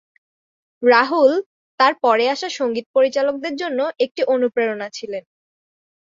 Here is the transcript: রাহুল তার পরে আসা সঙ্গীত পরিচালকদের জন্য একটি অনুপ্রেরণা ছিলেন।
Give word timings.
রাহুল 0.83 1.33
তার 1.79 1.93
পরে 2.03 2.25
আসা 2.29 2.49
সঙ্গীত 2.51 2.85
পরিচালকদের 2.95 3.53
জন্য 3.55 3.79
একটি 4.05 4.21
অনুপ্রেরণা 4.33 4.87
ছিলেন। 4.93 5.23